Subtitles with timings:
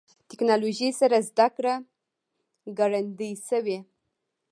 [0.29, 1.75] ټکنالوژي سره زدهکړه
[2.77, 3.79] ګړندۍ شوې.